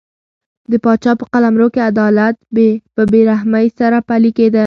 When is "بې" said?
3.11-3.21